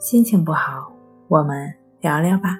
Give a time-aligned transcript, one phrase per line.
[0.00, 0.90] 心情不好，
[1.28, 2.58] 我们聊聊吧。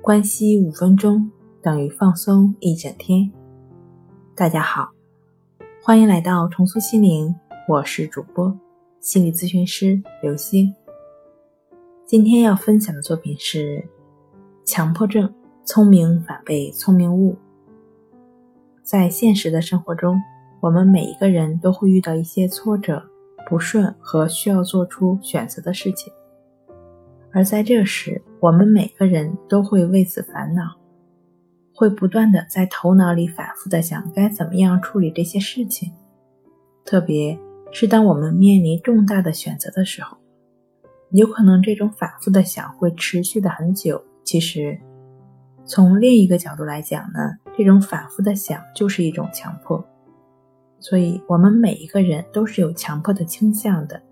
[0.00, 1.30] 关系五分钟
[1.60, 3.30] 等于放松一整天。
[4.34, 4.88] 大家好，
[5.82, 7.34] 欢迎来到重塑心灵，
[7.68, 8.58] 我是主播
[9.00, 10.74] 心理咨询师刘星。
[12.06, 13.86] 今天要分享的作品是
[14.64, 15.30] 强迫症，
[15.66, 17.36] 聪明反被聪明误。
[18.82, 20.18] 在现实的生活中，
[20.60, 23.02] 我们每一个人都会遇到一些挫折、
[23.46, 26.10] 不顺和需要做出选择的事情。
[27.32, 30.76] 而在这时，我们每个人都会为此烦恼，
[31.74, 35.92] 会不断的在头脑里反复的想该怎么样处理这些事情。
[36.84, 37.38] 特别
[37.70, 40.18] 是当我们面临重大的选择的时候，
[41.12, 44.02] 有可能这种反复的想会持续的很久。
[44.24, 44.78] 其实，
[45.64, 49.84] 从另一个角度来讲呢，这种反复的想就是一种强迫。
[50.80, 54.02] 所以，我们每一个人都是有强迫的倾向的。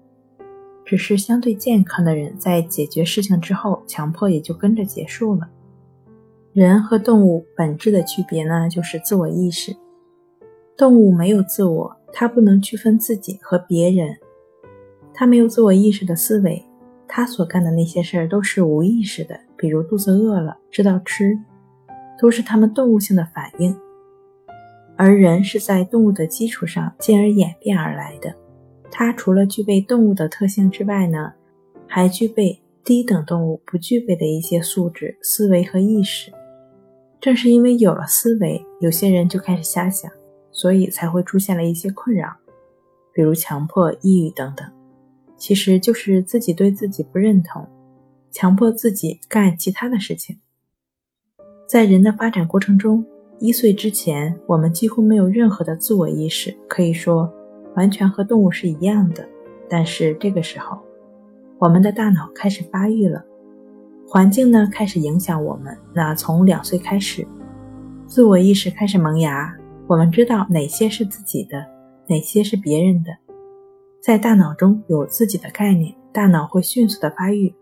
[0.88, 5.46] 只是相对健康的人，在解决事情之后，强迫也就跟着结束了。
[6.54, 9.76] 人和动物本质的区别呢，就是自我意识。
[10.78, 14.16] 动物没有自我，它不能区分自己和别人，
[15.12, 16.64] 它没有自我意识的思维，
[17.06, 21.38] 它所干的那些事儿都是无意识的，比如肚子饿了知道吃，
[22.18, 23.76] 都是他们动物性的反应。
[24.96, 28.34] 而人是在动物的基础上，进而演变而来的。
[28.90, 31.32] 它除了具备动物的特性之外呢，
[31.86, 36.32] 还具备低等动物不具备的一些素质、思维和意识。
[37.20, 40.10] 正是因为有了思维，有些人就开始瞎想，
[40.50, 42.36] 所以才会出现了一些困扰，
[43.12, 44.66] 比如强迫、抑郁等等。
[45.36, 47.66] 其实就是自己对自己不认同，
[48.30, 50.38] 强迫自己干其他的事情。
[51.68, 53.04] 在人的发展过程中，
[53.38, 57.32] 一岁之前，我们几乎没有任何的自我意识，可以说。
[57.76, 59.28] 完全和动物是一样的，
[59.68, 60.78] 但是这个时候，
[61.58, 63.24] 我们的大脑开始发育了，
[64.06, 65.76] 环境呢开始影响我们。
[65.94, 67.26] 那从两岁开始，
[68.06, 71.64] 自我意识开始萌芽，我们知道哪些是自己的，
[72.08, 73.10] 哪些是别人的，
[74.00, 77.54] 在大脑中有自己的概念，大脑会迅速的发育，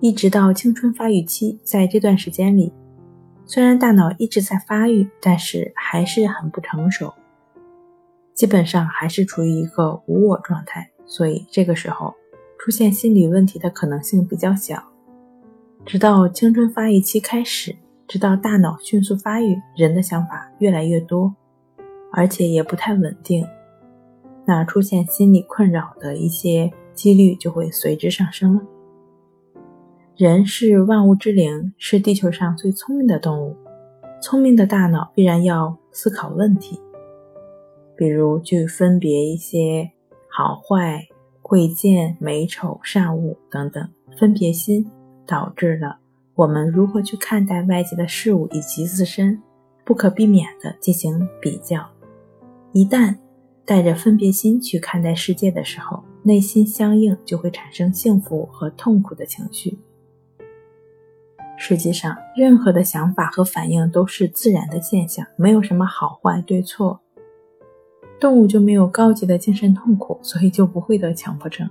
[0.00, 2.72] 一直到青春发育期，在这段时间里，
[3.46, 7.12] 虽然大脑一直在发育，但是还是很不成熟。
[8.34, 12.12] 基本上还是处于一个无我状态，所以这个时候
[12.58, 14.82] 出现心理问题的可能性比较小。
[15.86, 17.76] 直到青春发育期开始，
[18.08, 21.34] 直到大脑迅速发育，人的想法越来越多，
[22.12, 23.46] 而且也不太稳定，
[24.44, 28.62] 那出现心理困扰的一些几率就会随之上升了。
[30.16, 33.56] 人是万物之灵，是地球上最聪明的动物，
[34.20, 36.80] 聪明的大脑必然要思考问题。
[37.96, 39.90] 比如去分别一些
[40.28, 41.06] 好坏、
[41.42, 43.88] 贵贱、美丑、善恶等等，
[44.18, 44.90] 分别心
[45.26, 45.98] 导致了
[46.34, 49.40] 我们如何去看待外界的事物以及自身，
[49.84, 51.88] 不可避免的进行比较。
[52.72, 53.16] 一旦
[53.64, 59.78] 带着分别心去看待世界的时候，内心相应就会产生幸福和痛苦的情绪。
[61.56, 67.00] 实际上，任何的想法和反应都是自然的现象，没有什么好坏对错。
[68.24, 71.68] 动物就没有高级的精神痛苦，所以就不会得强迫症。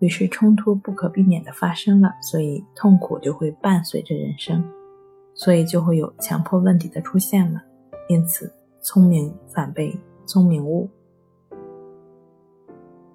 [0.00, 4.60] 于是冲突不可避免的发生了，所以痛苦就会伴随着人生，
[5.34, 7.62] 所以就会有强迫问题的出现了。
[8.08, 8.52] 因此，
[8.82, 9.96] 聪明反被
[10.26, 10.90] 聪明误。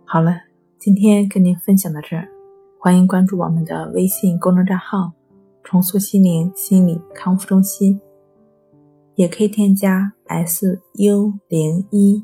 [0.06, 0.34] 好了，
[0.80, 2.30] 今天跟您分享到这儿，
[2.80, 5.12] 欢迎关注我们的微信公众账号
[5.66, 8.00] “重塑心灵心理康复中心”，
[9.16, 12.24] 也可以添加 s u 零一。